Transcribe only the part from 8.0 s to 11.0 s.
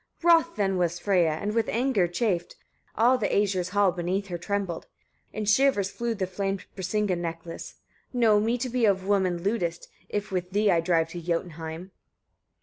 "Know me to be of women lewdest, if with thee I